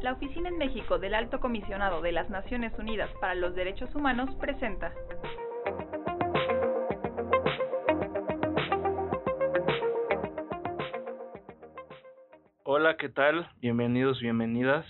La 0.00 0.12
Oficina 0.12 0.48
en 0.48 0.56
México 0.56 0.98
del 0.98 1.14
Alto 1.14 1.40
Comisionado 1.40 2.00
de 2.00 2.12
las 2.12 2.30
Naciones 2.30 2.72
Unidas 2.78 3.10
para 3.20 3.34
los 3.34 3.54
Derechos 3.54 3.94
Humanos 3.94 4.34
presenta 4.40 4.92
Hola, 12.62 12.96
¿qué 12.96 13.08
tal? 13.08 13.50
Bienvenidos, 13.60 14.20
bienvenidas. 14.20 14.86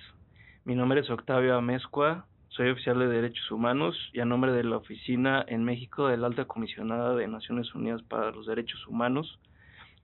Mi 0.64 0.74
nombre 0.74 1.00
es 1.00 1.10
Octavio 1.10 1.56
Amezcua, 1.56 2.26
soy 2.56 2.70
oficial 2.70 2.98
de 2.98 3.08
Derechos 3.08 3.50
Humanos 3.50 3.94
y 4.14 4.20
a 4.20 4.24
nombre 4.24 4.50
de 4.50 4.64
la 4.64 4.78
Oficina 4.78 5.44
en 5.46 5.62
México 5.62 6.08
del 6.08 6.24
Alta 6.24 6.46
Comisionada 6.46 7.14
de 7.14 7.28
Naciones 7.28 7.74
Unidas 7.74 8.02
para 8.02 8.30
los 8.30 8.46
Derechos 8.46 8.86
Humanos, 8.86 9.38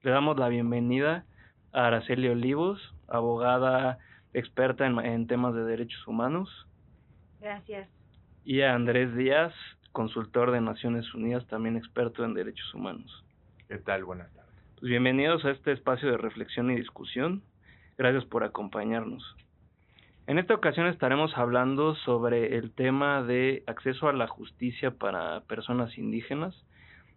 le 0.03 0.11
damos 0.11 0.39
la 0.39 0.49
bienvenida 0.49 1.25
a 1.73 1.87
Araceli 1.87 2.29
Olivos, 2.29 2.79
abogada 3.09 3.99
experta 4.35 4.87
en, 4.87 4.99
en 4.99 5.27
temas 5.27 5.55
de 5.55 5.65
derechos 5.65 6.07
humanos. 6.07 6.67
Gracias. 7.41 7.89
Y 8.45 8.61
a 8.61 8.75
Andrés 8.75 9.17
Díaz, 9.17 9.55
consultor 9.93 10.51
de 10.51 10.61
Naciones 10.61 11.15
Unidas, 11.15 11.47
también 11.47 11.79
experto 11.79 12.23
en 12.23 12.35
derechos 12.35 12.75
humanos. 12.75 13.25
¿Qué 13.67 13.79
tal? 13.79 14.05
Buenas 14.05 14.31
tardes. 14.35 14.53
Pues 14.79 14.91
bienvenidos 14.91 15.43
a 15.47 15.53
este 15.53 15.73
espacio 15.73 16.11
de 16.11 16.19
reflexión 16.19 16.71
y 16.71 16.77
discusión. 16.77 17.43
Gracias 17.97 18.27
por 18.27 18.45
acompañarnos. 18.45 19.37
En 20.29 20.39
esta 20.39 20.55
ocasión 20.55 20.87
estaremos 20.87 21.37
hablando 21.37 21.97
sobre 21.97 22.57
el 22.57 22.71
tema 22.71 23.25
de 23.25 23.65
acceso 23.67 24.09
a 24.09 24.13
la 24.13 24.29
justicia 24.29 24.93
para 24.93 25.41
personas 25.41 25.99
indígenas. 25.99 26.55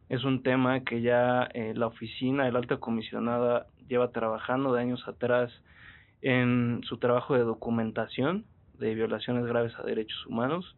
Es 0.10 0.24
un 0.24 0.42
tema 0.42 0.84
que 0.84 1.02
ya 1.02 1.44
eh, 1.54 1.74
la 1.76 1.86
oficina 1.86 2.46
del 2.46 2.56
alta 2.56 2.78
comisionada 2.78 3.68
lleva 3.88 4.12
trabajando 4.12 4.74
de 4.74 4.82
años 4.82 5.08
atrás 5.08 5.52
en 6.24 6.82
su 6.84 6.98
trabajo 6.98 7.36
de 7.36 7.42
documentación 7.42 8.46
de 8.80 8.96
violaciones 8.96 9.46
graves 9.46 9.74
a 9.78 9.84
derechos 9.84 10.26
humanos 10.26 10.76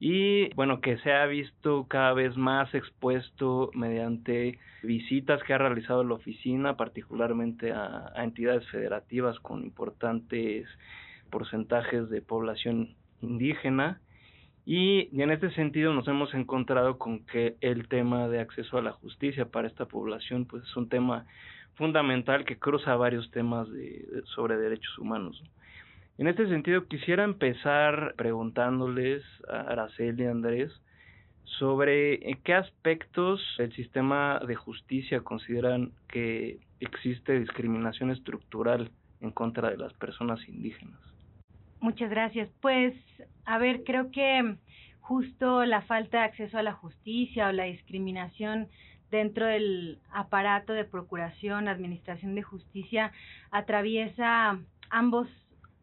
y 0.00 0.52
bueno 0.54 0.80
que 0.80 0.96
se 0.98 1.12
ha 1.12 1.26
visto 1.26 1.86
cada 1.86 2.14
vez 2.14 2.36
más 2.36 2.74
expuesto 2.74 3.70
mediante 3.74 4.58
visitas 4.82 5.42
que 5.44 5.52
ha 5.52 5.58
realizado 5.58 6.02
la 6.02 6.14
oficina 6.14 6.76
particularmente 6.76 7.72
a 7.72 8.12
entidades 8.16 8.66
federativas 8.70 9.38
con 9.40 9.62
importantes 9.62 10.66
porcentajes 11.32 12.08
de 12.10 12.22
población 12.22 12.94
indígena 13.20 14.00
y, 14.64 15.08
y, 15.10 15.22
en 15.22 15.32
este 15.32 15.50
sentido 15.50 15.92
nos 15.92 16.06
hemos 16.06 16.32
encontrado 16.34 16.98
con 16.98 17.24
que 17.26 17.56
el 17.60 17.88
tema 17.88 18.28
de 18.28 18.38
acceso 18.38 18.78
a 18.78 18.82
la 18.82 18.92
justicia 18.92 19.46
para 19.46 19.66
esta 19.66 19.86
población 19.86 20.44
pues 20.44 20.62
es 20.62 20.76
un 20.76 20.88
tema 20.88 21.26
fundamental 21.74 22.44
que 22.44 22.58
cruza 22.58 22.94
varios 22.94 23.30
temas 23.30 23.68
de, 23.72 24.22
sobre 24.26 24.56
derechos 24.56 24.96
humanos. 24.98 25.42
En 26.18 26.28
este 26.28 26.46
sentido 26.46 26.86
quisiera 26.86 27.24
empezar 27.24 28.14
preguntándoles 28.16 29.24
a 29.48 29.62
Araceli 29.62 30.24
y 30.24 30.26
Andrés 30.26 30.70
sobre 31.58 32.30
en 32.30 32.40
qué 32.42 32.54
aspectos 32.54 33.40
el 33.58 33.72
sistema 33.72 34.40
de 34.46 34.54
justicia 34.54 35.22
consideran 35.22 35.92
que 36.08 36.60
existe 36.80 37.38
discriminación 37.40 38.10
estructural 38.10 38.90
en 39.20 39.30
contra 39.30 39.70
de 39.70 39.78
las 39.78 39.92
personas 39.94 40.46
indígenas. 40.48 41.11
Muchas 41.82 42.10
gracias. 42.10 42.48
Pues, 42.60 42.94
a 43.44 43.58
ver, 43.58 43.82
creo 43.82 44.12
que 44.12 44.56
justo 45.00 45.64
la 45.64 45.82
falta 45.82 46.18
de 46.18 46.24
acceso 46.26 46.56
a 46.56 46.62
la 46.62 46.74
justicia 46.74 47.48
o 47.48 47.52
la 47.52 47.64
discriminación 47.64 48.68
dentro 49.10 49.46
del 49.46 49.98
aparato 50.12 50.72
de 50.74 50.84
procuración, 50.84 51.66
administración 51.66 52.36
de 52.36 52.42
justicia, 52.42 53.10
atraviesa 53.50 54.60
ambos 54.90 55.26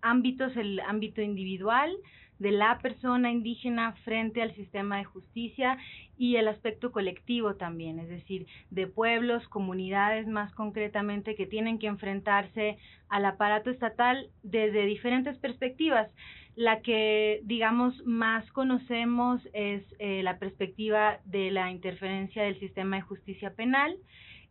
ámbitos, 0.01 0.55
el 0.55 0.79
ámbito 0.79 1.21
individual 1.21 1.93
de 2.39 2.51
la 2.51 2.79
persona 2.79 3.31
indígena 3.31 3.93
frente 4.03 4.41
al 4.41 4.55
sistema 4.55 4.97
de 4.97 5.03
justicia 5.03 5.77
y 6.17 6.37
el 6.37 6.47
aspecto 6.47 6.91
colectivo 6.91 7.55
también, 7.55 7.99
es 7.99 8.09
decir, 8.09 8.47
de 8.71 8.87
pueblos, 8.87 9.47
comunidades 9.47 10.27
más 10.27 10.53
concretamente 10.53 11.35
que 11.35 11.45
tienen 11.45 11.79
que 11.79 11.87
enfrentarse 11.87 12.77
al 13.09 13.25
aparato 13.25 13.69
estatal 13.69 14.29
desde 14.43 14.85
diferentes 14.85 15.37
perspectivas. 15.37 16.09
La 16.55 16.81
que, 16.81 17.41
digamos, 17.43 18.05
más 18.05 18.49
conocemos 18.51 19.41
es 19.53 19.83
eh, 19.99 20.23
la 20.23 20.39
perspectiva 20.39 21.19
de 21.25 21.51
la 21.51 21.71
interferencia 21.71 22.43
del 22.43 22.59
sistema 22.59 22.97
de 22.97 23.03
justicia 23.03 23.53
penal, 23.53 23.95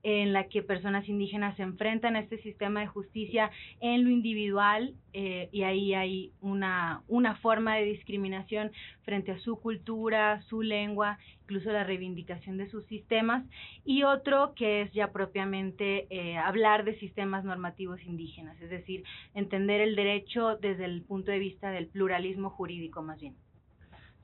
en 0.03 0.33
la 0.33 0.49
que 0.49 0.63
personas 0.63 1.09
indígenas 1.09 1.57
se 1.57 1.63
enfrentan 1.63 2.17
a 2.17 2.21
este 2.21 2.39
sistema 2.39 2.81
de 2.81 2.87
justicia 2.87 3.51
en 3.81 4.05
lo 4.05 4.11
individual 4.11 4.95
eh, 5.13 5.49
y 5.53 5.63
ahí 5.63 5.95
hay 5.95 6.33
una, 6.41 7.03
una 7.09 7.37
forma 7.37 7.77
de 7.77 7.85
discriminación 7.85 8.71
frente 9.03 9.33
a 9.33 9.39
su 9.39 9.59
cultura, 9.59 10.43
su 10.43 10.63
lengua, 10.63 11.19
incluso 11.43 11.73
la 11.73 11.83
reivindicación 11.83 12.59
de 12.59 12.69
sus 12.69 12.85
sistemas 12.87 13.45
y 13.85 14.03
otro 14.03 14.53
que 14.55 14.83
es 14.83 14.93
ya 14.93 15.13
propiamente 15.13 16.07
eh, 16.11 16.37
hablar 16.37 16.85
de 16.85 16.99
sistemas 16.99 17.45
normativos 17.45 18.01
indígenas, 18.05 18.61
es 18.61 18.71
decir, 18.71 19.03
entender 19.35 19.81
el 19.81 19.97
derecho 19.97 20.57
desde 20.57 20.85
el 20.85 21.03
punto 21.03 21.33
de 21.33 21.39
vista 21.39 21.71
del 21.71 21.87
pluralismo 21.87 22.51
jurídico 22.51 23.03
más 23.03 23.21
bien. 23.21 23.35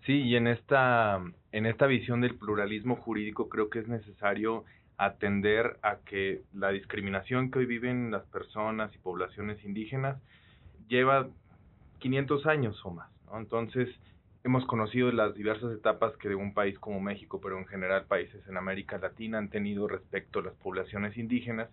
Sí, 0.06 0.20
y 0.20 0.36
en 0.36 0.46
esta, 0.48 1.22
en 1.50 1.64
esta 1.64 1.86
visión 1.86 2.20
del 2.20 2.34
pluralismo 2.36 2.94
jurídico 2.96 3.48
creo 3.48 3.70
que 3.70 3.78
es 3.78 3.88
necesario 3.88 4.64
atender 4.96 5.78
a 5.82 5.96
que 6.04 6.42
la 6.52 6.70
discriminación 6.70 7.50
que 7.50 7.60
hoy 7.60 7.66
viven 7.66 8.10
las 8.10 8.24
personas 8.26 8.94
y 8.94 8.98
poblaciones 8.98 9.62
indígenas 9.64 10.20
lleva 10.88 11.28
500 11.98 12.46
años 12.46 12.80
o 12.84 12.90
más. 12.90 13.10
Entonces, 13.34 13.88
hemos 14.44 14.66
conocido 14.66 15.10
las 15.10 15.34
diversas 15.34 15.72
etapas 15.72 16.16
que 16.18 16.28
de 16.28 16.34
un 16.34 16.54
país 16.54 16.78
como 16.78 17.00
México, 17.00 17.40
pero 17.40 17.58
en 17.58 17.66
general 17.66 18.04
países 18.04 18.46
en 18.46 18.56
América 18.56 18.98
Latina 18.98 19.38
han 19.38 19.48
tenido 19.48 19.88
respecto 19.88 20.40
a 20.40 20.42
las 20.42 20.54
poblaciones 20.54 21.16
indígenas 21.16 21.68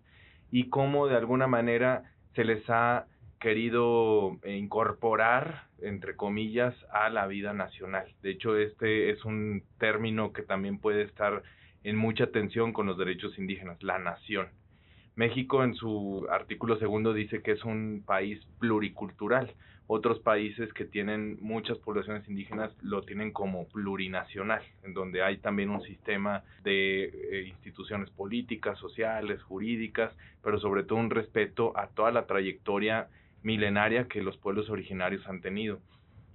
y 0.51 0.69
cómo 0.69 1.07
de 1.07 1.17
alguna 1.17 1.47
manera 1.47 2.03
se 2.33 2.45
les 2.45 2.63
ha 2.69 3.05
querido 3.39 4.37
incorporar, 4.45 5.65
entre 5.81 6.15
comillas, 6.15 6.75
a 6.93 7.09
la 7.09 7.27
vida 7.27 7.53
nacional. 7.53 8.05
De 8.21 8.31
hecho, 8.31 8.55
este 8.55 9.09
es 9.09 9.25
un 9.25 9.63
término 9.79 10.31
que 10.31 10.43
también 10.43 10.77
puede 10.77 11.01
estar 11.01 11.43
en 11.83 11.95
mucha 11.95 12.27
tensión 12.27 12.73
con 12.73 12.85
los 12.85 12.97
derechos 12.97 13.37
indígenas, 13.37 13.81
la 13.83 13.99
nación. 13.99 14.47
México 15.15 15.63
en 15.63 15.75
su 15.75 16.25
artículo 16.29 16.77
segundo 16.77 17.13
dice 17.13 17.41
que 17.41 17.51
es 17.51 17.63
un 17.65 18.03
país 18.05 18.39
pluricultural. 18.59 19.53
Otros 19.87 20.19
países 20.19 20.71
que 20.73 20.85
tienen 20.85 21.37
muchas 21.41 21.77
poblaciones 21.79 22.27
indígenas 22.29 22.71
lo 22.81 23.01
tienen 23.03 23.31
como 23.31 23.67
plurinacional, 23.67 24.61
en 24.83 24.93
donde 24.93 25.21
hay 25.21 25.37
también 25.37 25.69
un 25.69 25.81
sistema 25.81 26.43
de 26.63 27.03
eh, 27.03 27.47
instituciones 27.47 28.09
políticas, 28.11 28.79
sociales, 28.79 29.43
jurídicas, 29.43 30.15
pero 30.41 30.59
sobre 30.59 30.83
todo 30.83 30.97
un 30.99 31.09
respeto 31.09 31.77
a 31.77 31.87
toda 31.87 32.11
la 32.11 32.25
trayectoria 32.25 33.09
milenaria 33.43 34.07
que 34.07 34.21
los 34.21 34.37
pueblos 34.37 34.69
originarios 34.69 35.27
han 35.27 35.41
tenido. 35.41 35.79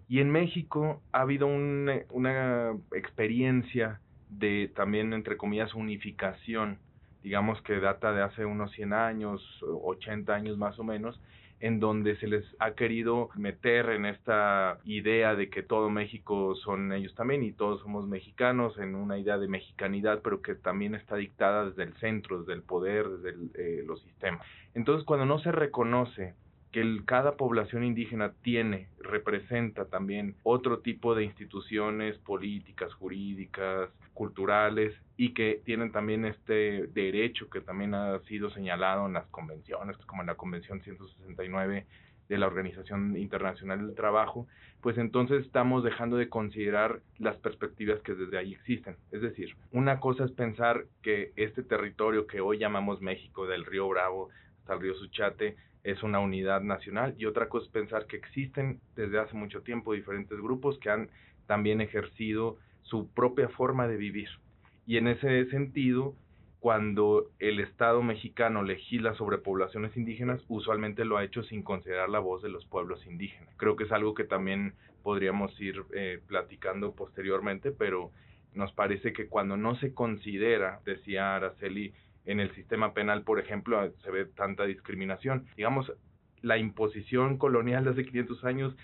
Y 0.06 0.20
en 0.20 0.30
México 0.30 1.02
ha 1.12 1.22
habido 1.22 1.46
un, 1.46 1.90
una 2.10 2.74
experiencia 2.92 4.00
de 4.28 4.70
también, 4.74 5.12
entre 5.12 5.36
comillas, 5.36 5.74
unificación, 5.74 6.78
digamos 7.22 7.60
que 7.62 7.80
data 7.80 8.12
de 8.12 8.22
hace 8.22 8.44
unos 8.44 8.72
100 8.72 8.92
años, 8.92 9.42
80 9.62 10.34
años 10.34 10.58
más 10.58 10.78
o 10.78 10.84
menos, 10.84 11.20
en 11.58 11.80
donde 11.80 12.16
se 12.16 12.26
les 12.26 12.44
ha 12.58 12.72
querido 12.72 13.30
meter 13.34 13.88
en 13.90 14.04
esta 14.04 14.78
idea 14.84 15.34
de 15.34 15.48
que 15.48 15.62
todo 15.62 15.88
México 15.88 16.54
son 16.56 16.92
ellos 16.92 17.14
también 17.14 17.42
y 17.42 17.52
todos 17.52 17.80
somos 17.80 18.06
mexicanos, 18.06 18.78
en 18.78 18.94
una 18.94 19.18
idea 19.18 19.38
de 19.38 19.48
mexicanidad, 19.48 20.20
pero 20.22 20.42
que 20.42 20.54
también 20.54 20.94
está 20.94 21.16
dictada 21.16 21.66
desde 21.66 21.84
el 21.84 21.94
centro, 21.94 22.40
desde 22.40 22.52
el 22.52 22.62
poder, 22.62 23.08
desde 23.08 23.30
el, 23.30 23.50
eh, 23.54 23.82
los 23.86 24.02
sistemas. 24.02 24.46
Entonces, 24.74 25.04
cuando 25.06 25.24
no 25.24 25.38
se 25.38 25.50
reconoce 25.50 26.34
que 26.72 26.82
el, 26.82 27.04
cada 27.06 27.36
población 27.36 27.84
indígena 27.84 28.34
tiene, 28.42 28.88
representa 29.00 29.86
también 29.86 30.34
otro 30.42 30.80
tipo 30.80 31.14
de 31.14 31.24
instituciones 31.24 32.18
políticas, 32.18 32.92
jurídicas, 32.94 33.88
culturales 34.16 34.94
y 35.16 35.34
que 35.34 35.60
tienen 35.64 35.92
también 35.92 36.24
este 36.24 36.88
derecho 36.88 37.48
que 37.50 37.60
también 37.60 37.94
ha 37.94 38.18
sido 38.20 38.50
señalado 38.50 39.06
en 39.06 39.12
las 39.12 39.26
convenciones, 39.26 39.96
como 40.06 40.22
en 40.22 40.26
la 40.26 40.34
Convención 40.34 40.80
169 40.80 41.86
de 42.28 42.38
la 42.38 42.46
Organización 42.46 43.16
Internacional 43.16 43.86
del 43.86 43.94
Trabajo, 43.94 44.48
pues 44.80 44.98
entonces 44.98 45.44
estamos 45.44 45.84
dejando 45.84 46.16
de 46.16 46.28
considerar 46.28 47.00
las 47.18 47.36
perspectivas 47.36 48.00
que 48.00 48.14
desde 48.14 48.38
ahí 48.38 48.54
existen. 48.54 48.96
Es 49.12 49.20
decir, 49.20 49.54
una 49.70 50.00
cosa 50.00 50.24
es 50.24 50.32
pensar 50.32 50.86
que 51.02 51.32
este 51.36 51.62
territorio 51.62 52.26
que 52.26 52.40
hoy 52.40 52.58
llamamos 52.58 53.00
México, 53.00 53.46
del 53.46 53.64
río 53.64 53.86
Bravo 53.88 54.30
hasta 54.60 54.74
el 54.74 54.80
río 54.80 54.94
Suchate, 54.94 55.56
es 55.84 56.02
una 56.02 56.18
unidad 56.18 56.62
nacional 56.62 57.14
y 57.18 57.26
otra 57.26 57.48
cosa 57.48 57.66
es 57.66 57.72
pensar 57.72 58.06
que 58.06 58.16
existen 58.16 58.80
desde 58.96 59.20
hace 59.20 59.36
mucho 59.36 59.60
tiempo 59.60 59.92
diferentes 59.92 60.36
grupos 60.40 60.78
que 60.78 60.90
han 60.90 61.10
también 61.46 61.80
ejercido 61.80 62.56
su 62.88 63.08
propia 63.12 63.48
forma 63.48 63.88
de 63.88 63.96
vivir 63.96 64.28
Y 64.86 64.96
en 64.96 65.08
ese 65.08 65.46
sentido, 65.50 66.14
cuando 66.60 67.30
el 67.38 67.60
Estado 67.60 68.02
mexicano 68.02 68.62
legisla 68.62 69.14
sobre 69.14 69.38
poblaciones 69.38 69.96
indígenas, 69.96 70.42
usualmente 70.48 71.04
lo 71.04 71.16
ha 71.16 71.24
hecho 71.24 71.42
sin 71.42 71.62
considerar 71.62 72.08
la 72.08 72.18
voz 72.18 72.42
de 72.42 72.48
los 72.48 72.64
pueblos 72.66 73.04
indígenas. 73.06 73.54
Creo 73.56 73.76
que 73.76 73.84
es 73.84 73.92
algo 73.92 74.14
que 74.14 74.24
también 74.24 74.74
podríamos 75.02 75.58
ir 75.60 75.84
eh, 75.94 76.20
platicando 76.26 76.92
posteriormente, 76.94 77.70
pero 77.72 78.10
nos 78.54 78.72
parece 78.72 79.12
que 79.12 79.28
cuando 79.28 79.56
no 79.56 79.76
se 79.76 79.92
considera, 79.92 80.80
decía 80.84 81.36
Araceli, 81.36 81.92
en 82.24 82.40
el 82.40 82.52
sistema 82.54 82.94
penal, 82.94 83.22
por 83.22 83.38
ejemplo, 83.38 83.92
se 84.02 84.10
ve 84.10 84.24
tanta 84.24 84.64
discriminación. 84.64 85.46
Digamos, 85.56 85.92
la 86.42 86.58
imposición 86.58 87.38
colonial 87.38 87.84
de 87.84 87.90
hace 87.90 88.04
500 88.04 88.44
años 88.44 88.76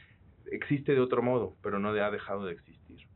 existe 0.50 0.94
de 0.94 1.00
otro 1.00 1.22
modo, 1.22 1.56
pero 1.62 1.78
no 1.78 1.88
ha 1.88 2.10
dejado 2.10 2.44
de 2.44 2.52
existir. 2.52 3.11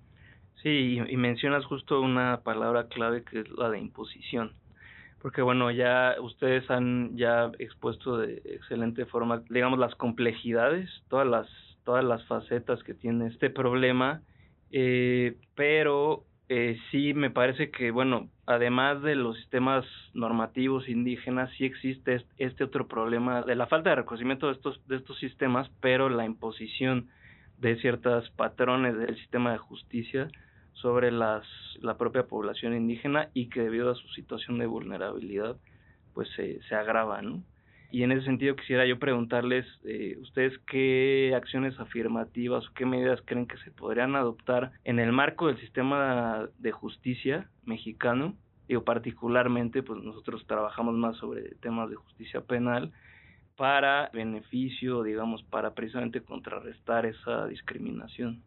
Sí, 0.67 1.01
y, 1.09 1.17
mencionas 1.17 1.65
justo 1.65 2.01
una 2.01 2.41
palabra 2.43 2.89
clave 2.89 3.23
que 3.23 3.39
es 3.39 3.51
la 3.51 3.71
de 3.71 3.79
imposición. 3.79 4.51
Porque 5.23 5.41
bueno, 5.41 5.71
ya 5.71 6.17
ustedes 6.21 6.69
han 6.73 7.17
ya 7.17 7.53
expuesto 7.61 8.19
de 8.19 8.43
excelente 8.45 9.07
forma, 9.07 9.45
digamos, 9.49 9.79
las 9.79 9.95
complejidades, 9.95 10.91
todas 11.09 11.25
las, 11.25 11.47
todas 11.85 12.05
las 12.05 12.25
facetas 12.27 12.83
que 12.83 12.95
tiene 12.95 13.29
este 13.29 13.49
problema, 13.49 14.23
eh, 14.73 15.37
pero 15.55 16.25
eh, 16.49 16.77
sí 16.91 17.15
me 17.15 17.31
parece 17.31 17.71
que, 17.71 17.93
bueno, 17.93 18.29
además 18.45 19.03
de 19.03 19.15
los 19.15 19.37
sistemas 19.37 19.85
normativos 20.15 20.89
indígenas, 20.89 21.49
sí 21.57 21.65
existe 21.65 22.25
este 22.39 22.65
otro 22.65 22.89
problema 22.89 23.43
de 23.43 23.55
la 23.55 23.69
falta 23.69 23.91
de 23.91 23.97
reconocimiento 23.97 24.49
de 24.49 24.55
estos, 24.55 24.85
de 24.89 24.97
estos 24.97 25.17
sistemas, 25.21 25.71
pero 25.81 26.09
la 26.09 26.25
imposición 26.25 27.09
de 27.59 27.77
ciertos 27.77 28.29
patrones 28.31 28.99
del 28.99 29.17
sistema 29.17 29.53
de 29.53 29.59
justicia 29.59 30.29
sobre 30.81 31.11
las, 31.11 31.45
la 31.81 31.97
propia 31.97 32.27
población 32.27 32.75
indígena 32.75 33.31
y 33.35 33.49
que 33.49 33.63
debido 33.63 33.91
a 33.91 33.95
su 33.95 34.09
situación 34.09 34.59
de 34.59 34.67
vulnerabilidad, 34.67 35.57
pues 36.15 36.29
se, 36.37 36.61
se 36.63 36.75
agrava, 36.75 37.23
¿no? 37.23 37.43
Y 37.91 38.03
en 38.03 38.13
ese 38.13 38.25
sentido 38.25 38.57
quisiera 38.57 38.85
yo 38.85 38.99
preguntarles, 38.99 39.65
eh, 39.85 40.17
¿ustedes 40.21 40.53
qué 40.67 41.33
acciones 41.37 41.79
afirmativas 41.79 42.67
o 42.67 42.75
qué 42.75 42.85
medidas 42.85 43.21
creen 43.25 43.47
que 43.47 43.57
se 43.59 43.71
podrían 43.71 44.17
adoptar 44.17 44.73
en 44.85 44.99
el 44.99 45.13
marco 45.13 45.47
del 45.47 45.59
sistema 45.61 46.49
de 46.59 46.73
justicia 46.73 47.49
mexicano? 47.65 48.35
Digo, 48.69 48.83
particularmente, 48.83 49.83
pues 49.83 50.03
nosotros 50.03 50.45
trabajamos 50.47 50.95
más 50.95 51.17
sobre 51.19 51.55
temas 51.61 51.89
de 51.89 51.97
justicia 51.97 52.41
penal 52.41 52.93
para 53.57 54.11
beneficio, 54.13 55.03
digamos, 55.03 55.43
para 55.45 55.73
precisamente 55.75 56.21
contrarrestar 56.21 57.07
esa 57.07 57.47
discriminación. 57.47 58.43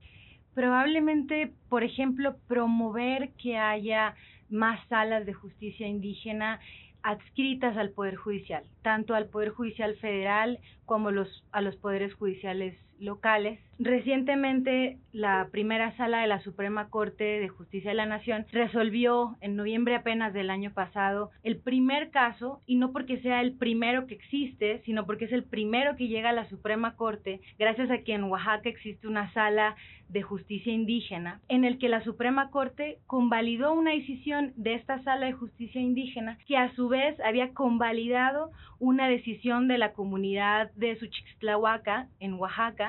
Probablemente, 0.60 1.54
por 1.70 1.86
ejemplo, 1.86 2.36
promover 2.50 3.30
que 3.42 3.58
haya 3.58 4.14
más 4.50 4.86
salas 4.90 5.26
de 5.26 5.32
justicia 5.32 5.88
indígena 5.88 6.60
adscritas 7.02 7.78
al 7.78 7.92
Poder 7.92 8.18
Judicial, 8.18 8.66
tanto 8.82 9.16
al 9.16 9.28
Poder 9.28 9.52
Judicial 9.52 9.96
Federal 9.96 10.60
como 10.86 11.12
los, 11.12 11.46
a 11.54 11.62
los 11.62 11.78
poderes 11.78 12.14
judiciales 12.14 12.76
locales. 13.00 13.60
Recientemente, 13.80 14.98
la 15.13 15.48
primera 15.51 15.96
sala 15.96 16.19
de 16.19 16.28
la 16.28 16.42
Suprema 16.42 16.90
Corte 16.90 17.24
de 17.24 17.48
Justicia 17.48 17.92
de 17.92 17.96
la 17.96 18.06
Nación 18.06 18.46
resolvió 18.51 19.38
en 19.40 19.56
noviembre 19.56 19.96
apenas 19.96 20.34
del 20.34 20.50
año 20.50 20.74
pasado 20.74 21.31
el 21.44 21.57
primer 21.57 22.10
caso, 22.12 22.62
y 22.66 22.75
no 22.75 22.92
porque 22.92 23.22
sea 23.22 23.42
el 23.42 23.54
primero 23.54 24.06
que 24.06 24.16
existe, 24.16 24.81
sino 24.86 25.06
porque 25.06 25.25
es 25.25 25.31
el 25.31 25.44
primero 25.44 25.96
que 25.96 26.10
llega 26.10 26.31
a 26.31 26.34
la 26.34 26.50
Suprema 26.50 26.96
Corte, 26.96 27.40
gracias 27.57 27.90
a 27.90 28.00
que 28.00 28.13
en 28.13 28.25
Oaxaca 28.25 28.68
existe 28.68 29.07
una 29.07 29.31
sala 29.34 29.75
de 30.10 30.24
justicia 30.24 30.74
indígena, 30.74 31.40
en 31.48 31.63
el 31.63 31.78
que 31.78 31.88
la 31.88 32.04
Suprema 32.04 32.50
Corte 32.50 32.98
convalidó 33.06 33.74
una 33.74 33.92
decisión 33.92 34.54
de 34.56 34.74
esta 34.74 35.02
sala 35.04 35.28
de 35.28 35.34
justicia 35.34 35.80
indígena, 35.80 36.38
que 36.48 36.57
a 36.57 36.74
su 36.74 36.90
vez 36.90 37.19
había 37.22 37.54
convalidado 37.54 38.52
una 38.80 39.07
decisión 39.07 39.68
de 39.68 39.78
la 39.78 39.94
comunidad 39.94 40.72
de 40.74 40.98
Suchixtlahuaca, 40.98 42.07
en 42.19 42.34
Oaxaca, 42.34 42.89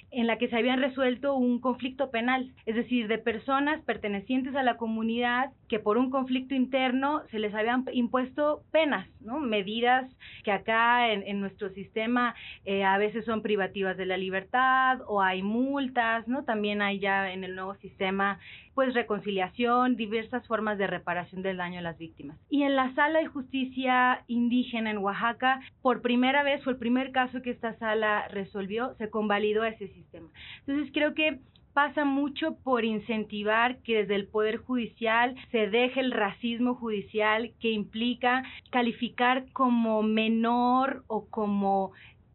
en 0.11 0.27
la 0.27 0.37
que 0.37 0.49
se 0.49 0.57
habían 0.57 0.81
resuelto 0.81 1.35
un 1.35 1.59
conflicto 1.59 2.11
penal, 2.11 2.51
es 2.65 2.75
decir, 2.75 3.07
de 3.07 3.17
personas 3.17 3.81
pertenecientes 3.83 4.55
a 4.55 4.63
la 4.63 4.77
comunidad 4.77 5.51
que 5.67 5.79
por 5.79 5.97
un 5.97 6.11
conflicto 6.11 6.53
interno 6.53 7.21
se 7.31 7.39
les 7.39 7.53
habían 7.53 7.85
impuesto 7.93 8.63
penas, 8.71 9.07
¿no? 9.21 9.39
medidas 9.39 10.11
que 10.43 10.51
acá 10.51 11.11
en, 11.11 11.39
nuestro 11.39 11.69
sistema 11.69 12.35
eh, 12.65 12.83
a 12.83 12.97
veces 12.97 13.25
son 13.25 13.41
privativas 13.41 13.97
de 13.97 14.05
la 14.05 14.17
libertad 14.17 14.99
o 15.07 15.21
hay 15.21 15.41
multas, 15.41 16.27
¿no? 16.27 16.43
También 16.43 16.81
hay 16.81 16.99
ya 16.99 17.31
en 17.31 17.43
el 17.43 17.55
nuevo 17.55 17.75
sistema 17.75 18.39
pues 18.73 18.93
reconciliación, 18.93 19.95
diversas 19.95 20.47
formas 20.47 20.77
de 20.77 20.87
reparación 20.87 21.41
del 21.41 21.57
daño 21.57 21.79
a 21.79 21.83
las 21.83 21.97
víctimas. 21.97 22.37
Y 22.49 22.63
en 22.63 22.75
la 22.75 22.93
sala 22.95 23.19
de 23.19 23.27
justicia 23.27 24.23
indígena 24.27 24.91
en 24.91 24.99
Oaxaca, 24.99 25.61
por 25.81 26.01
primera 26.01 26.43
vez 26.43 26.63
fue 26.63 26.73
el 26.73 26.79
primer 26.79 27.11
caso 27.11 27.41
que 27.41 27.51
esta 27.51 27.77
sala 27.77 28.27
resolvió, 28.29 28.95
se 28.97 29.09
convalidó 29.09 29.65
ese 29.65 29.87
sistema. 30.01 30.29
Entonces 30.65 30.91
creo 30.93 31.13
que 31.13 31.39
pasa 31.73 32.03
mucho 32.05 32.57
por 32.63 32.83
incentivar 32.83 33.77
que 33.79 33.99
desde 33.99 34.15
el 34.15 34.27
Poder 34.27 34.57
Judicial 34.57 35.35
se 35.51 35.67
deje 35.69 35.99
el 36.01 36.11
racismo 36.11 36.75
judicial 36.75 37.53
que 37.59 37.71
implica 37.71 38.43
calificar 38.71 39.45
como 39.53 40.03
menor 40.03 41.03
o 41.07 41.25
como 41.27 41.91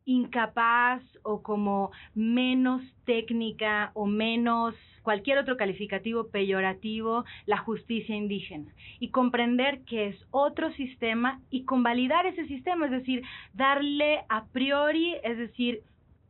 incapaz 0.07 1.03
o 1.23 1.43
como 1.43 1.91
menos 2.15 2.81
técnica 3.05 3.91
o 3.95 4.07
menos 4.07 4.75
cualquier 5.03 5.39
otro 5.39 5.57
calificativo 5.57 6.29
peyorativo 6.29 7.25
la 7.45 7.59
justicia 7.59 8.15
indígena 8.15 8.73
y 9.01 9.09
comprender 9.09 9.81
que 9.81 10.09
es 10.09 10.17
otro 10.31 10.73
sistema 10.73 11.41
y 11.51 11.65
convalidar 11.65 12.27
ese 12.27 12.47
sistema, 12.47 12.87
es 12.87 12.93
decir, 12.93 13.23
darle 13.53 14.25
a 14.29 14.47
priori, 14.47 15.17
es 15.25 15.39
decir, 15.39 15.83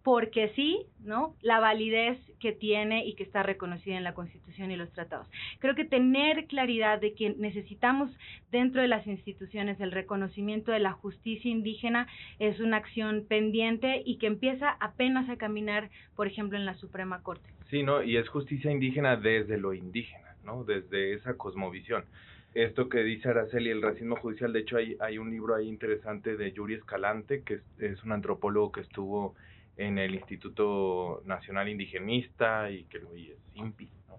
porque 0.07 0.53
sí, 0.55 0.87
¿no? 1.01 1.35
La 1.43 1.59
validez 1.59 2.17
que 2.39 2.53
tiene 2.53 3.05
y 3.05 3.15
que 3.17 3.25
está 3.25 3.43
reconocida 3.43 3.97
en 3.97 4.05
la 4.05 4.15
Constitución 4.15 4.71
y 4.71 4.77
los 4.77 4.93
tratados. 4.93 5.29
Creo 5.59 5.75
que 5.75 5.85
tener 5.85 6.47
claridad 6.47 7.01
de 7.01 7.13
que 7.15 7.31
necesitamos 7.31 8.17
dentro 8.53 8.83
de 8.83 8.87
las 8.87 9.05
instituciones 9.09 9.81
el 9.81 9.91
reconocimiento 9.91 10.71
de 10.71 10.79
la 10.79 10.93
justicia 10.93 11.51
indígena 11.51 12.07
es 12.39 12.61
una 12.61 12.77
acción 12.77 13.25
pendiente 13.29 14.05
y 14.07 14.19
que 14.19 14.29
empieza 14.29 14.77
apenas 14.79 15.29
a 15.29 15.39
caminar, 15.39 15.91
por 16.15 16.29
ejemplo, 16.29 16.57
en 16.57 16.67
la 16.67 16.75
Suprema 16.75 17.25
Corte. 17.25 17.51
Sí, 17.69 17.83
¿no? 17.83 18.01
Y 18.01 18.17
es 18.17 18.29
justicia 18.29 18.71
indígena 18.71 19.17
desde 19.17 19.59
lo 19.59 19.75
indígena, 19.75 20.37
¿no? 20.45 20.63
Desde 20.63 21.15
esa 21.15 21.37
cosmovisión 21.37 22.05
esto 22.55 22.89
que 22.89 23.03
dice 23.03 23.29
Araceli, 23.29 23.69
el 23.69 23.83
racismo 23.83 24.17
judicial, 24.17 24.51
de 24.51 24.61
hecho 24.61 24.79
hay, 24.79 24.97
hay 25.01 25.19
un 25.19 25.31
libro 25.31 25.55
ahí 25.55 25.69
interesante 25.69 26.39
de 26.39 26.53
Yuri 26.53 26.75
Escalante, 26.75 27.43
que 27.43 27.55
es, 27.55 27.63
es 27.79 28.03
un 28.03 28.13
antropólogo 28.13 28.73
que 28.73 28.81
estuvo 28.81 29.35
en 29.77 29.99
el 29.99 30.15
Instituto 30.15 31.23
Nacional 31.25 31.69
Indigenista 31.69 32.71
y 32.71 32.85
que 32.85 32.99
hoy 32.99 33.31
es 33.31 33.39
INPI, 33.55 33.91
¿no? 34.09 34.19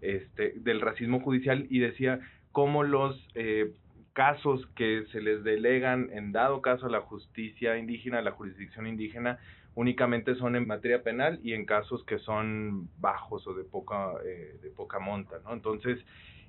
este, 0.00 0.54
del 0.56 0.80
racismo 0.80 1.20
judicial 1.20 1.66
y 1.70 1.78
decía 1.78 2.20
cómo 2.52 2.82
los 2.82 3.16
eh, 3.34 3.72
casos 4.12 4.66
que 4.74 5.04
se 5.12 5.20
les 5.20 5.44
delegan 5.44 6.08
en 6.12 6.32
dado 6.32 6.62
caso 6.62 6.86
a 6.86 6.90
la 6.90 7.02
justicia 7.02 7.76
indígena, 7.76 8.18
a 8.18 8.22
la 8.22 8.32
jurisdicción 8.32 8.86
indígena, 8.86 9.38
únicamente 9.74 10.34
son 10.36 10.56
en 10.56 10.66
materia 10.66 11.02
penal 11.02 11.38
y 11.42 11.52
en 11.52 11.66
casos 11.66 12.02
que 12.04 12.18
son 12.18 12.88
bajos 12.98 13.46
o 13.46 13.52
de 13.52 13.62
poca, 13.64 14.12
eh, 14.24 14.58
de 14.62 14.70
poca 14.70 14.98
monta, 14.98 15.38
¿no? 15.44 15.52
Entonces, 15.52 15.98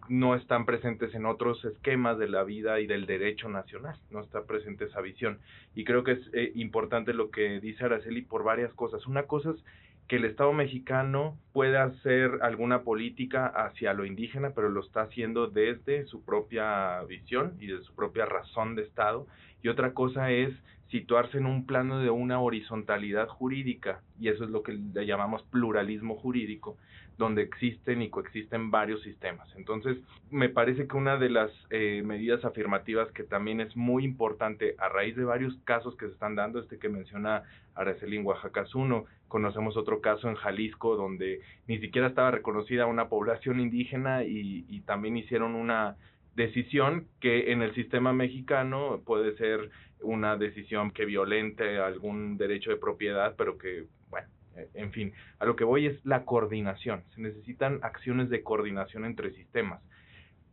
no 0.09 0.35
están 0.35 0.65
presentes 0.65 1.13
en 1.15 1.25
otros 1.25 1.63
esquemas 1.65 2.17
de 2.17 2.27
la 2.27 2.43
vida 2.43 2.79
y 2.79 2.87
del 2.87 3.05
derecho 3.05 3.49
nacional, 3.49 3.97
no 4.11 4.21
está 4.21 4.43
presente 4.45 4.85
esa 4.85 5.01
visión. 5.01 5.39
Y 5.75 5.83
creo 5.83 6.03
que 6.03 6.13
es 6.13 6.29
eh, 6.33 6.51
importante 6.55 7.13
lo 7.13 7.31
que 7.31 7.59
dice 7.59 7.85
Araceli 7.85 8.21
por 8.21 8.43
varias 8.43 8.73
cosas. 8.73 9.05
Una 9.07 9.23
cosa 9.23 9.51
es 9.51 9.63
que 10.07 10.15
el 10.15 10.25
Estado 10.25 10.53
mexicano 10.53 11.37
pueda 11.51 11.83
hacer 11.83 12.39
alguna 12.41 12.83
política 12.83 13.47
hacia 13.47 13.93
lo 13.93 14.05
indígena, 14.05 14.51
pero 14.51 14.69
lo 14.69 14.81
está 14.81 15.01
haciendo 15.01 15.47
desde 15.47 16.05
su 16.05 16.23
propia 16.23 17.03
visión 17.03 17.53
y 17.59 17.67
de 17.67 17.81
su 17.81 17.93
propia 17.93 18.25
razón 18.25 18.75
de 18.75 18.83
Estado. 18.83 19.27
Y 19.61 19.67
otra 19.67 19.93
cosa 19.93 20.31
es 20.31 20.53
situarse 20.89 21.37
en 21.37 21.45
un 21.45 21.65
plano 21.65 21.99
de 21.99 22.09
una 22.09 22.39
horizontalidad 22.39 23.27
jurídica, 23.27 24.01
y 24.19 24.29
eso 24.29 24.45
es 24.45 24.49
lo 24.49 24.63
que 24.63 24.73
le 24.73 25.05
llamamos 25.05 25.43
pluralismo 25.43 26.15
jurídico, 26.15 26.77
donde 27.17 27.41
existen 27.41 28.01
y 28.01 28.09
coexisten 28.09 28.69
varios 28.69 29.01
sistemas. 29.01 29.47
Entonces, 29.55 29.97
me 30.29 30.50
parece 30.50 30.88
que 30.88 30.95
una 30.95 31.17
de 31.17 31.29
las 31.29 31.51
eh, 31.69 32.01
medidas 32.05 32.45
afirmativas 32.45 33.12
que 33.12 33.24
también 33.24 33.59
es 33.59 33.75
muy 33.75 34.03
importante 34.05 34.75
a 34.77 34.89
raíz 34.89 35.15
de 35.15 35.24
varios 35.24 35.55
casos 35.63 35.95
que 35.97 36.05
se 36.05 36.13
están 36.13 36.36
dando, 36.36 36.59
este 36.59 36.77
que 36.77 36.89
menciona 36.89 37.43
Araceli 37.75 38.17
en 38.17 38.25
Oaxaca 38.25 38.62
es 38.62 38.75
uno, 38.75 39.05
conocemos 39.27 39.77
otro 39.77 40.01
caso 40.01 40.29
en 40.29 40.36
Jalisco 40.36 40.95
donde 40.95 41.41
ni 41.67 41.79
siquiera 41.79 42.07
estaba 42.07 42.31
reconocida 42.31 42.86
una 42.86 43.09
población 43.09 43.59
indígena 43.59 44.24
y, 44.24 44.65
y 44.69 44.81
también 44.81 45.17
hicieron 45.17 45.55
una 45.55 45.95
decisión 46.36 47.07
que 47.19 47.51
en 47.51 47.63
el 47.63 47.74
sistema 47.74 48.13
mexicano 48.13 49.01
puede 49.05 49.36
ser 49.38 49.71
una 50.01 50.38
decisión 50.38 50.91
que 50.91 51.05
violente 51.05 51.79
algún 51.79 52.38
derecho 52.38 52.69
de 52.69 52.77
propiedad, 52.77 53.33
pero 53.36 53.57
que, 53.57 53.86
bueno, 54.09 54.27
en 54.73 54.91
fin, 54.91 55.13
a 55.39 55.45
lo 55.45 55.55
que 55.55 55.63
voy 55.63 55.87
es 55.87 56.05
la 56.05 56.25
coordinación. 56.25 57.03
Se 57.15 57.21
necesitan 57.21 57.79
acciones 57.83 58.29
de 58.29 58.43
coordinación 58.43 59.05
entre 59.05 59.31
sistemas. 59.31 59.81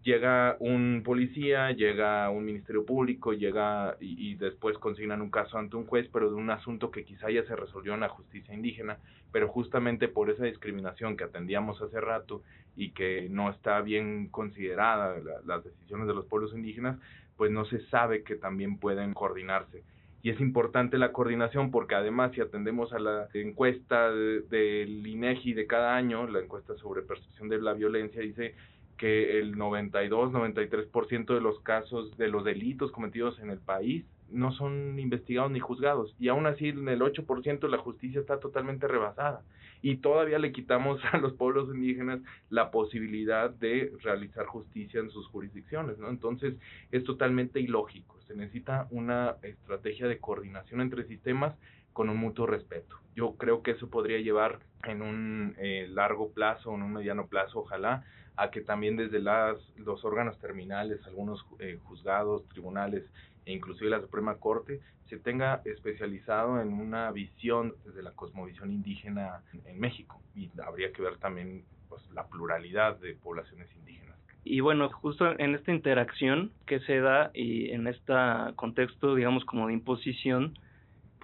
llega 0.02 0.56
un 0.60 1.02
policía, 1.02 1.72
llega 1.72 2.28
un 2.28 2.44
ministerio 2.44 2.84
público, 2.84 3.32
llega 3.32 3.96
y, 4.00 4.32
y, 4.32 4.34
después 4.34 4.76
consignan 4.76 5.22
un 5.22 5.30
caso 5.30 5.56
ante 5.56 5.76
un 5.76 5.86
juez, 5.86 6.08
pero 6.12 6.28
de 6.28 6.36
un 6.36 6.50
asunto 6.50 6.90
que 6.90 7.04
quizá 7.04 7.30
ya 7.30 7.42
se 7.44 7.56
resolvió 7.56 7.94
en 7.94 8.00
la 8.00 8.10
justicia 8.10 8.54
indígena, 8.54 8.98
pero 9.32 9.48
justamente 9.48 10.08
por 10.08 10.28
esa 10.30 10.44
discriminación 10.44 11.16
que 11.16 11.24
atendíamos 11.24 11.80
hace 11.80 12.00
rato 12.00 12.42
y 12.76 12.90
que 12.90 13.28
no 13.30 13.50
está 13.50 13.80
bien 13.80 14.28
considerada 14.28 15.16
las 15.46 15.64
decisiones 15.64 16.06
de 16.06 16.14
los 16.14 16.26
pueblos 16.26 16.52
indígenas, 16.54 16.98
pues 17.36 17.50
no 17.50 17.64
se 17.64 17.80
sabe 17.86 18.22
que 18.22 18.36
también 18.36 18.78
pueden 18.78 19.14
coordinarse. 19.14 19.82
Y 20.24 20.30
es 20.30 20.40
importante 20.40 20.96
la 20.96 21.12
coordinación 21.12 21.70
porque 21.70 21.94
además 21.94 22.32
si 22.32 22.40
atendemos 22.40 22.94
a 22.94 22.98
la 22.98 23.28
encuesta 23.34 24.10
del 24.10 25.06
INEGI 25.06 25.52
de 25.52 25.66
cada 25.66 25.94
año, 25.94 26.26
la 26.26 26.40
encuesta 26.40 26.74
sobre 26.76 27.02
percepción 27.02 27.50
de 27.50 27.60
la 27.60 27.74
violencia, 27.74 28.22
dice 28.22 28.54
que 28.96 29.38
el 29.38 29.56
92-93% 29.56 31.34
de 31.34 31.40
los 31.42 31.60
casos 31.60 32.16
de 32.16 32.28
los 32.28 32.42
delitos 32.42 32.90
cometidos 32.90 33.38
en 33.40 33.50
el 33.50 33.58
país 33.58 34.06
no 34.30 34.52
son 34.52 34.98
investigados 34.98 35.50
ni 35.50 35.60
juzgados 35.60 36.14
y 36.18 36.28
aún 36.28 36.46
así 36.46 36.68
en 36.68 36.88
el 36.88 37.00
8% 37.00 37.68
la 37.68 37.78
justicia 37.78 38.20
está 38.20 38.40
totalmente 38.40 38.88
rebasada 38.88 39.42
y 39.82 39.96
todavía 39.96 40.38
le 40.38 40.52
quitamos 40.52 41.00
a 41.12 41.18
los 41.18 41.34
pueblos 41.34 41.68
indígenas 41.74 42.20
la 42.48 42.70
posibilidad 42.70 43.50
de 43.50 43.92
realizar 44.02 44.46
justicia 44.46 45.00
en 45.00 45.10
sus 45.10 45.26
jurisdicciones, 45.28 45.98
¿no? 45.98 46.08
Entonces 46.08 46.54
es 46.90 47.04
totalmente 47.04 47.60
ilógico, 47.60 48.18
se 48.26 48.34
necesita 48.34 48.88
una 48.90 49.36
estrategia 49.42 50.08
de 50.08 50.18
coordinación 50.18 50.80
entre 50.80 51.04
sistemas 51.04 51.54
con 51.92 52.08
un 52.08 52.16
mutuo 52.16 52.46
respeto. 52.46 52.96
Yo 53.14 53.34
creo 53.36 53.62
que 53.62 53.72
eso 53.72 53.88
podría 53.88 54.18
llevar 54.18 54.58
en 54.84 55.02
un 55.02 55.54
eh, 55.58 55.86
largo 55.90 56.30
plazo, 56.30 56.74
en 56.74 56.82
un 56.82 56.94
mediano 56.94 57.26
plazo, 57.26 57.60
ojalá, 57.60 58.04
a 58.36 58.50
que 58.50 58.60
también 58.60 58.96
desde 58.96 59.20
las, 59.20 59.56
los 59.76 60.04
órganos 60.04 60.38
terminales, 60.38 61.00
algunos 61.06 61.46
eh, 61.60 61.78
juzgados, 61.84 62.48
tribunales 62.48 63.04
e 63.46 63.52
inclusive 63.52 63.90
la 63.90 64.00
Suprema 64.00 64.36
Corte, 64.36 64.80
se 65.08 65.18
tenga 65.18 65.60
especializado 65.64 66.60
en 66.60 66.72
una 66.72 67.10
visión 67.12 67.74
desde 67.84 68.02
la 68.02 68.12
cosmovisión 68.12 68.72
indígena 68.72 69.42
en 69.66 69.78
México. 69.78 70.20
Y 70.34 70.50
habría 70.64 70.92
que 70.92 71.02
ver 71.02 71.18
también 71.18 71.64
pues, 71.88 72.02
la 72.12 72.26
pluralidad 72.26 72.96
de 72.98 73.14
poblaciones 73.14 73.68
indígenas. 73.76 74.16
Y 74.44 74.60
bueno, 74.60 74.90
justo 74.90 75.38
en 75.38 75.54
esta 75.54 75.72
interacción 75.72 76.52
que 76.66 76.80
se 76.80 77.00
da 77.00 77.30
y 77.32 77.70
en 77.70 77.86
este 77.86 78.12
contexto, 78.56 79.14
digamos, 79.14 79.44
como 79.44 79.66
de 79.68 79.72
imposición, 79.72 80.58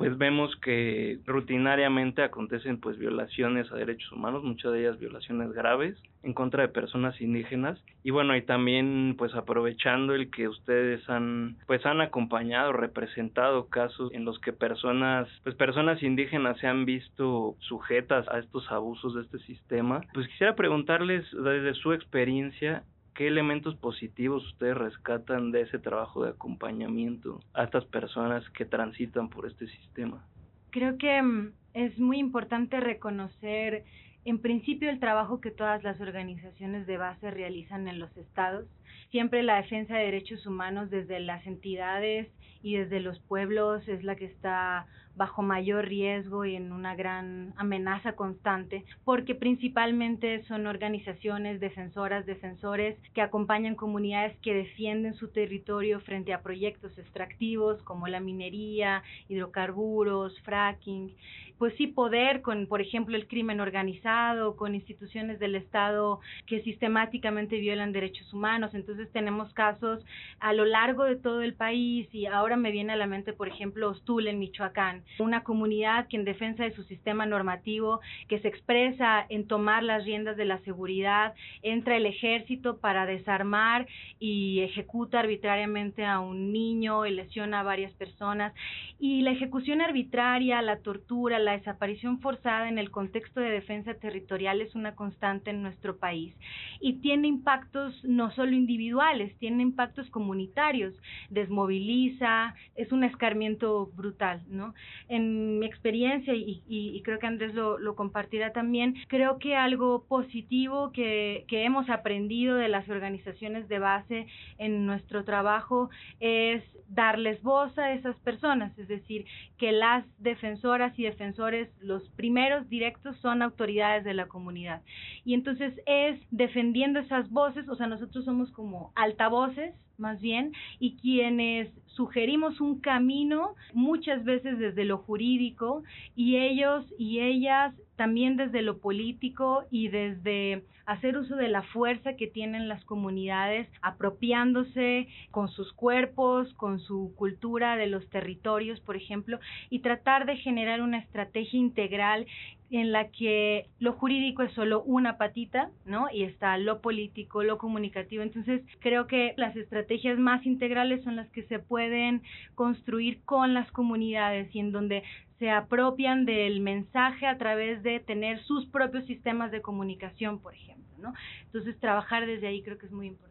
pues 0.01 0.17
vemos 0.17 0.57
que 0.63 1.19
rutinariamente 1.27 2.23
acontecen 2.23 2.81
pues 2.81 2.97
violaciones 2.97 3.71
a 3.71 3.77
derechos 3.77 4.11
humanos, 4.13 4.43
muchas 4.43 4.73
de 4.73 4.81
ellas 4.81 4.99
violaciones 4.99 5.53
graves 5.53 5.95
en 6.23 6.33
contra 6.33 6.63
de 6.63 6.69
personas 6.69 7.21
indígenas. 7.21 7.79
Y 8.03 8.11
bueno, 8.11 8.35
y 8.35 8.41
también 8.41 9.15
pues 9.19 9.35
aprovechando 9.35 10.15
el 10.15 10.31
que 10.31 10.49
ustedes 10.49 11.07
han 11.11 11.59
pues 11.67 11.85
han 11.85 12.01
acompañado, 12.01 12.73
representado 12.73 13.67
casos 13.67 14.11
en 14.15 14.25
los 14.25 14.39
que 14.39 14.55
personas 14.55 15.29
pues 15.45 15.55
personas 15.55 16.03
indígenas 16.03 16.57
se 16.61 16.67
han 16.67 16.87
visto 16.87 17.57
sujetas 17.59 18.27
a 18.31 18.39
estos 18.39 18.73
abusos 18.73 19.15
de 19.15 19.21
este 19.21 19.39
sistema, 19.41 20.01
pues 20.15 20.27
quisiera 20.29 20.57
preguntarles 20.57 21.27
desde 21.31 21.75
su 21.75 21.93
experiencia 21.93 22.85
¿Qué 23.21 23.27
elementos 23.27 23.77
positivos 23.77 24.47
ustedes 24.47 24.79
rescatan 24.79 25.51
de 25.51 25.61
ese 25.61 25.79
trabajo 25.79 26.25
de 26.25 26.31
acompañamiento 26.31 27.41
a 27.53 27.65
estas 27.65 27.85
personas 27.85 28.49
que 28.57 28.65
transitan 28.65 29.29
por 29.29 29.47
este 29.47 29.67
sistema? 29.67 30.25
Creo 30.71 30.97
que 30.97 31.21
mm, 31.21 31.53
es 31.75 31.99
muy 31.99 32.19
importante 32.19 32.81
reconocer 32.81 33.85
en 34.25 34.39
principio 34.39 34.89
el 34.89 35.01
trabajo 35.01 35.43
que 35.43 35.51
todas 35.51 35.83
las 35.83 36.01
organizaciones 36.01 36.87
de 36.87 36.97
base 36.97 37.31
realizan 37.31 37.89
en 37.89 37.99
los 37.99 38.17
estados. 38.17 38.65
Siempre 39.11 39.43
la 39.43 39.57
defensa 39.57 39.99
de 39.99 40.05
derechos 40.07 40.47
humanos 40.47 40.89
desde 40.89 41.21
las 41.21 41.47
entidades 41.47 42.27
y 42.63 42.77
desde 42.77 43.01
los 43.01 43.19
pueblos 43.19 43.87
es 43.87 44.03
la 44.03 44.17
que 44.17 44.25
está 44.25 44.87
bajo 45.17 45.43
mayor 45.43 45.87
riesgo 45.87 46.45
y 46.45 46.57
en 46.57 46.73
una 46.73 46.95
gran 46.95 47.53
amenaza 47.57 48.13
constante, 48.13 48.85
porque 49.05 49.35
principalmente 49.35 50.43
son 50.45 50.67
organizaciones 50.67 51.61
defensoras, 51.61 52.27
defensores 52.27 52.97
que 53.15 53.23
acompañan 53.23 53.75
comunidades 53.75 54.37
que 54.39 54.55
defienden 54.55 55.15
su 55.15 55.29
territorio 55.29 56.01
frente 56.01 56.33
a 56.33 56.43
proyectos 56.43 56.97
extractivos 56.99 57.83
como 57.83 58.09
la 58.09 58.21
minería, 58.21 59.03
hidrocarburos, 59.29 60.41
fracking 60.41 61.13
pues 61.61 61.75
sí 61.77 61.89
poder 61.89 62.41
con, 62.41 62.67
por 62.67 62.81
ejemplo, 62.81 63.15
el 63.19 63.29
crimen 63.29 63.61
organizado, 63.61 64.57
con 64.57 64.75
instituciones 64.75 65.39
del 65.39 65.57
Estado 65.57 66.21
que 66.47 66.63
sistemáticamente 66.63 67.61
violan 67.61 67.93
derechos 67.93 68.33
humanos. 68.33 68.73
Entonces 68.73 69.13
tenemos 69.13 69.53
casos 69.53 70.03
a 70.39 70.55
lo 70.55 70.65
largo 70.65 71.05
de 71.05 71.17
todo 71.17 71.43
el 71.43 71.53
país 71.53 72.09
y 72.15 72.25
ahora 72.25 72.57
me 72.57 72.71
viene 72.71 72.95
a 72.95 72.97
la 72.97 73.07
mente, 73.07 73.35
por 73.35 73.47
ejemplo, 73.47 73.91
Ostul 73.91 74.29
en 74.29 74.39
Michoacán, 74.39 75.00
una 75.19 75.43
comunidad 75.43 76.09
que 76.09 76.17
en 76.17 76.25
defensa 76.25 76.65
de 76.65 76.75
su 76.75 76.83
sistema 76.85 77.27
normativo, 77.27 78.01
que 78.29 78.39
se 78.41 78.49
expresa 78.49 79.25
en 79.29 79.47
tomar 79.47 79.83
las 79.83 80.05
riendas 80.05 80.37
de 80.37 80.45
la 80.45 80.59
seguridad, 80.59 81.35
entra 81.63 81.97
el 81.97 82.07
ejército 82.07 82.79
para 82.79 83.07
desarmar 83.07 83.87
y 84.19 84.61
ejecuta 84.61 85.21
arbitrariamente 85.21 86.05
a 86.05 86.21
un 86.21 86.53
niño 86.53 87.07
y 87.07 87.13
lesiona 87.13 87.61
a 87.61 87.65
varias 87.65 87.93
personas. 87.95 88.53
Y 88.99 89.23
la 89.23 89.31
ejecución 89.31 89.81
arbitraria, 89.81 90.63
la 90.63 90.79
tortura, 90.79 91.39
la 91.39 91.53
desaparición 91.53 92.21
forzada 92.21 92.69
en 92.69 92.79
el 92.79 92.91
contexto 92.91 93.41
de 93.41 93.51
defensa 93.51 93.95
territorial 93.95 94.61
es 94.61 94.75
una 94.75 94.95
constante 94.95 95.51
en 95.51 95.63
nuestro 95.63 95.97
país 95.97 96.35
y 96.81 96.95
tiene 96.95 97.29
impactos 97.29 98.05
no 98.05 98.31
solo 98.33 98.53
individuales, 98.53 99.37
tiene 99.39 99.63
impactos 99.63 100.09
comunitarios, 100.11 100.95
desmoviliza, 101.29 102.55
es 102.75 102.93
un 102.93 103.05
escarmiento 103.05 103.87
brutal, 103.95 104.43
¿no? 104.49 104.75
En 105.09 105.59
mi 105.59 105.67
experiencia, 105.67 106.35
y, 106.35 107.01
creo 107.05 107.19
que 107.19 107.27
Andrés 107.27 107.55
lo, 107.55 107.79
lo, 107.79 107.95
compartirá 107.95 108.53
también, 108.53 108.97
creo 109.09 109.39
que 109.39 109.57
algo 109.57 110.05
positivo 110.09 110.93
que, 110.93 111.45
que 111.49 111.65
hemos 111.65 111.89
aprendido 111.91 112.57
de 112.57 112.69
las 112.69 112.89
organizaciones 112.89 113.69
de 113.69 113.79
base 113.79 114.27
en 114.59 114.87
nuestro 114.87 115.25
trabajo 115.25 115.91
es 116.21 116.63
darles 116.89 117.43
voz 117.43 117.77
a 117.79 117.93
esas 117.93 118.17
personas, 118.21 118.77
es 118.79 118.89
decir, 118.89 119.25
que 119.59 119.73
las 119.73 120.05
defensoras 120.19 120.99
y 120.99 121.05
defensores, 121.05 121.69
los 121.81 122.09
primeros 122.11 122.69
directos 122.69 123.17
son 123.19 123.43
autoridades 123.43 124.05
de 124.05 124.15
la 124.15 124.27
comunidad. 124.27 124.83
Y 125.25 125.35
entonces 125.35 125.73
es 125.87 126.19
defendiendo 126.31 127.01
esas 127.01 127.31
voces, 127.31 127.69
o 127.69 127.77
sea, 127.77 127.87
nosotros 127.87 128.25
somos 128.25 128.51
como 128.51 128.93
altavoces 128.97 129.75
más 130.01 130.21
bien, 130.21 130.53
y 130.79 130.97
quienes 130.97 131.69
sugerimos 131.87 132.61
un 132.61 132.81
camino 132.81 133.55
muchas 133.75 134.25
veces 134.25 134.59
desde 134.59 134.85
lo 134.85 134.99
jurídico 134.99 135.83
y 136.17 136.37
ellos 136.37 136.87
y 136.99 137.21
ellas 137.21 137.75
también 137.97 138.37
desde 138.37 138.63
lo 138.63 138.79
político 138.79 139.65
y 139.71 139.89
desde 139.89 140.65
hacer 140.87 141.19
uso 141.19 141.37
de 141.37 141.49
la 141.49 141.63
fuerza 141.63 142.17
que 142.17 142.27
tienen 142.27 142.67
las 142.67 142.85
comunidades, 142.85 143.69
apropiándose 143.83 145.07
con 145.31 145.49
sus 145.49 145.73
cuerpos, 145.75 146.53
con 146.55 146.81
su 146.81 147.13
cultura 147.17 147.77
de 147.77 147.87
los 147.87 148.09
territorios, 148.09 148.81
por 148.81 148.97
ejemplo, 148.97 149.39
y 149.69 149.81
tratar 149.81 150.27
de 150.27 150.37
generar 150.37 150.81
una 150.81 150.99
estrategia 150.99 151.61
integral 151.61 152.27
en 152.71 152.93
la 152.93 153.09
que 153.11 153.67
lo 153.81 153.95
jurídico 153.95 154.43
es 154.43 154.53
solo 154.53 154.83
una 154.83 155.19
patita, 155.19 155.71
¿no? 155.85 156.07
Y 156.13 156.23
está 156.23 156.57
lo 156.57 156.81
político, 156.81 157.43
lo 157.43 157.59
comunicativo. 157.59 158.23
Entonces, 158.23 158.63
creo 158.79 159.07
que 159.07 159.35
las 159.37 159.57
estrategias 159.57 160.19
más 160.19 160.47
integrales 160.47 161.03
son 161.03 161.17
las 161.17 161.29
que 161.31 161.43
se 161.45 161.59
pueden 161.59 162.23
construir 162.55 163.21
con 163.25 163.55
las 163.55 163.71
comunidades 163.73 164.55
y 164.55 164.61
en 164.61 164.71
donde 164.71 165.03
se 165.39 165.51
apropian 165.51 166.27
del 166.27 166.61
mensaje 166.61 167.27
a 167.27 167.39
través 167.39 167.83
de 167.83 167.99
tener 167.99 168.41
sus 168.45 168.67
propios 168.67 169.05
sistemas 169.07 169.51
de 169.51 169.63
comunicación, 169.63 170.39
por 170.41 170.55
ejemplo, 170.55 170.99
¿no? 170.99 171.13
Entonces, 171.47 171.79
trabajar 171.81 172.27
desde 172.27 172.47
ahí 172.47 172.63
creo 172.63 172.79
que 172.79 172.87
es 172.87 172.93
muy 172.93 173.09
importante. 173.09 173.31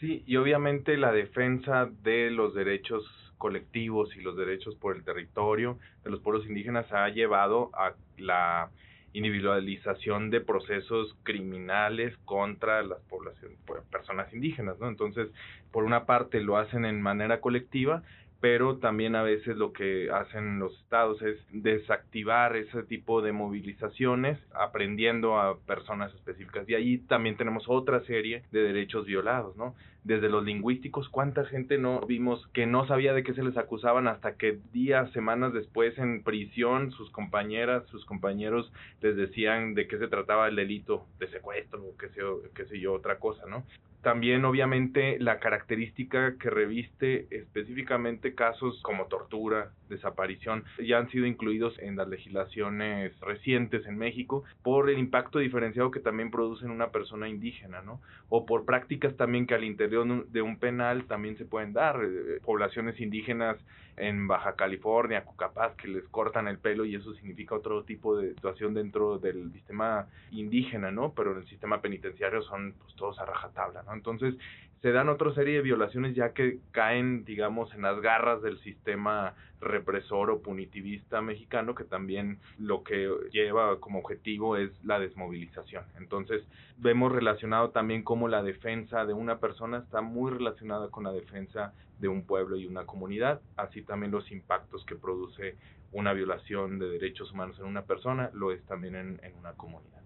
Sí, 0.00 0.24
y 0.26 0.36
obviamente 0.36 0.96
la 0.96 1.12
defensa 1.12 1.90
de 2.02 2.30
los 2.30 2.54
derechos 2.54 3.04
colectivos 3.40 4.14
y 4.14 4.20
los 4.20 4.36
derechos 4.36 4.76
por 4.76 4.94
el 4.94 5.02
territorio 5.02 5.78
de 6.04 6.10
los 6.10 6.20
pueblos 6.20 6.46
indígenas 6.46 6.92
ha 6.92 7.08
llevado 7.08 7.70
a 7.72 7.94
la 8.18 8.70
individualización 9.14 10.30
de 10.30 10.42
procesos 10.42 11.16
criminales 11.22 12.16
contra 12.26 12.82
las 12.82 13.00
poblaciones, 13.08 13.58
personas 13.90 14.32
indígenas, 14.34 14.78
¿no? 14.78 14.88
Entonces, 14.88 15.28
por 15.72 15.84
una 15.84 16.04
parte 16.04 16.40
lo 16.40 16.58
hacen 16.58 16.84
en 16.84 17.00
manera 17.00 17.40
colectiva, 17.40 18.02
pero 18.40 18.78
también 18.78 19.16
a 19.16 19.22
veces 19.22 19.56
lo 19.56 19.72
que 19.72 20.10
hacen 20.10 20.58
los 20.58 20.72
estados 20.80 21.20
es 21.22 21.38
desactivar 21.50 22.56
ese 22.56 22.82
tipo 22.84 23.20
de 23.20 23.32
movilizaciones 23.32 24.38
aprendiendo 24.54 25.38
a 25.38 25.58
personas 25.58 26.14
específicas. 26.14 26.68
Y 26.68 26.74
ahí 26.74 26.98
también 26.98 27.36
tenemos 27.36 27.64
otra 27.68 28.00
serie 28.04 28.44
de 28.50 28.62
derechos 28.62 29.04
violados, 29.06 29.56
¿no? 29.56 29.74
Desde 30.04 30.30
los 30.30 30.44
lingüísticos, 30.44 31.10
¿cuánta 31.10 31.44
gente 31.44 31.76
no 31.76 32.00
vimos 32.06 32.46
que 32.54 32.66
no 32.66 32.86
sabía 32.86 33.12
de 33.12 33.22
qué 33.22 33.34
se 33.34 33.42
les 33.42 33.58
acusaban 33.58 34.08
hasta 34.08 34.36
que 34.36 34.58
días, 34.72 35.12
semanas 35.12 35.52
después 35.52 35.98
en 35.98 36.22
prisión 36.22 36.90
sus 36.92 37.10
compañeras, 37.10 37.86
sus 37.88 38.06
compañeros 38.06 38.72
les 39.02 39.16
decían 39.16 39.74
de 39.74 39.86
qué 39.86 39.98
se 39.98 40.08
trataba 40.08 40.48
el 40.48 40.56
delito 40.56 41.06
de 41.18 41.28
secuestro 41.28 41.80
qué 41.98 42.08
sé, 42.08 42.20
qué 42.54 42.64
sé 42.66 42.80
yo, 42.80 42.94
otra 42.94 43.18
cosa, 43.18 43.44
¿no? 43.46 43.64
También, 44.02 44.44
obviamente, 44.46 45.18
la 45.20 45.38
característica 45.40 46.36
que 46.38 46.48
reviste 46.48 47.26
específicamente 47.30 48.34
casos 48.34 48.80
como 48.82 49.06
tortura, 49.06 49.72
desaparición, 49.90 50.64
ya 50.82 50.98
han 50.98 51.10
sido 51.10 51.26
incluidos 51.26 51.78
en 51.80 51.96
las 51.96 52.08
legislaciones 52.08 53.18
recientes 53.20 53.86
en 53.86 53.98
México 53.98 54.44
por 54.62 54.88
el 54.88 54.98
impacto 54.98 55.38
diferenciado 55.38 55.90
que 55.90 56.00
también 56.00 56.30
produce 56.30 56.64
en 56.64 56.70
una 56.70 56.90
persona 56.90 57.28
indígena, 57.28 57.82
¿no? 57.82 58.00
O 58.30 58.46
por 58.46 58.64
prácticas 58.64 59.16
también 59.16 59.46
que 59.46 59.54
al 59.54 59.64
interior 59.64 60.26
de 60.28 60.42
un 60.42 60.58
penal 60.58 61.04
también 61.04 61.36
se 61.36 61.44
pueden 61.44 61.72
dar. 61.74 62.00
Eh, 62.02 62.40
poblaciones 62.42 62.98
indígenas 63.00 63.58
en 64.00 64.26
Baja 64.26 64.56
California, 64.56 65.24
Cucapaz, 65.24 65.74
que 65.76 65.88
les 65.88 66.04
cortan 66.08 66.48
el 66.48 66.58
pelo 66.58 66.84
y 66.84 66.94
eso 66.94 67.14
significa 67.14 67.54
otro 67.54 67.84
tipo 67.84 68.16
de 68.16 68.34
situación 68.34 68.74
dentro 68.74 69.18
del 69.18 69.52
sistema 69.52 70.06
indígena, 70.30 70.90
¿no? 70.90 71.12
Pero 71.12 71.32
en 71.32 71.38
el 71.38 71.46
sistema 71.46 71.80
penitenciario 71.80 72.42
son 72.42 72.74
pues 72.78 72.94
todos 72.96 73.18
a 73.20 73.26
rajatabla, 73.26 73.82
¿no? 73.82 73.92
Entonces, 73.92 74.34
se 74.82 74.92
dan 74.92 75.08
otra 75.10 75.34
serie 75.34 75.56
de 75.56 75.62
violaciones 75.62 76.14
ya 76.14 76.32
que 76.32 76.58
caen, 76.72 77.24
digamos, 77.24 77.74
en 77.74 77.82
las 77.82 78.00
garras 78.00 78.40
del 78.40 78.58
sistema 78.60 79.34
represor 79.60 80.30
o 80.30 80.40
punitivista 80.40 81.20
mexicano, 81.20 81.74
que 81.74 81.84
también 81.84 82.38
lo 82.58 82.82
que 82.82 83.10
lleva 83.30 83.78
como 83.78 83.98
objetivo 83.98 84.56
es 84.56 84.70
la 84.82 84.98
desmovilización. 84.98 85.84
Entonces, 85.98 86.42
vemos 86.78 87.12
relacionado 87.12 87.70
también 87.70 88.02
cómo 88.02 88.26
la 88.28 88.42
defensa 88.42 89.04
de 89.04 89.12
una 89.12 89.38
persona 89.38 89.78
está 89.78 90.00
muy 90.00 90.30
relacionada 90.30 90.88
con 90.88 91.04
la 91.04 91.12
defensa 91.12 91.74
de 91.98 92.08
un 92.08 92.22
pueblo 92.22 92.56
y 92.56 92.66
una 92.66 92.86
comunidad, 92.86 93.42
así 93.56 93.82
también 93.82 94.12
los 94.12 94.30
impactos 94.32 94.86
que 94.86 94.96
produce 94.96 95.56
una 95.92 96.14
violación 96.14 96.78
de 96.78 96.88
derechos 96.88 97.32
humanos 97.32 97.58
en 97.58 97.66
una 97.66 97.82
persona 97.82 98.30
lo 98.32 98.52
es 98.52 98.62
también 98.64 98.94
en, 98.94 99.20
en 99.22 99.36
una 99.36 99.52
comunidad. 99.52 100.00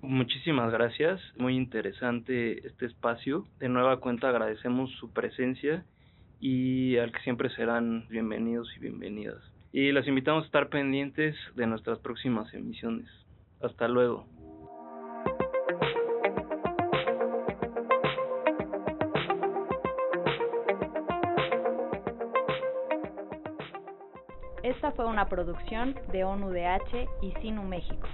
Muchísimas 0.00 0.70
gracias, 0.70 1.20
muy 1.36 1.56
interesante 1.56 2.66
este 2.66 2.86
espacio. 2.86 3.46
De 3.58 3.68
nueva 3.68 3.98
cuenta 3.98 4.28
agradecemos 4.28 4.90
su 4.92 5.12
presencia 5.12 5.84
y 6.40 6.96
al 6.98 7.10
que 7.10 7.18
siempre 7.20 7.50
serán 7.50 8.06
bienvenidos 8.08 8.72
y 8.76 8.80
bienvenidas. 8.80 9.42
Y 9.72 9.90
los 9.90 10.06
invitamos 10.06 10.44
a 10.44 10.46
estar 10.46 10.68
pendientes 10.68 11.36
de 11.56 11.66
nuestras 11.66 11.98
próximas 11.98 12.52
emisiones. 12.54 13.08
Hasta 13.60 13.88
luego. 13.88 14.24
Esta 24.62 24.92
fue 24.92 25.06
una 25.06 25.28
producción 25.28 25.96
de 26.12 26.22
ONUDH 26.22 27.08
y 27.22 27.32
Sinu 27.40 27.64
México. 27.64 28.06